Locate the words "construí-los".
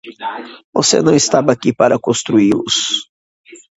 1.99-3.05